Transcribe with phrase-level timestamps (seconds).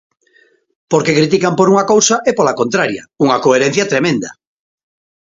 [0.91, 4.29] Porque critican por unha cousa e pola contraria, unha coherencia tremenda.